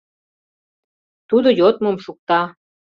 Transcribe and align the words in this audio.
Тудо 1.29 1.47
йодмым 1.59 1.97
шукта. 2.05 2.41